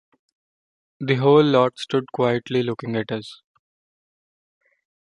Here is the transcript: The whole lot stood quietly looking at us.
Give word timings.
The 0.99 1.13
whole 1.17 1.43
lot 1.43 1.77
stood 1.77 2.11
quietly 2.11 2.63
looking 2.63 2.95
at 2.95 3.11
us. 3.11 3.43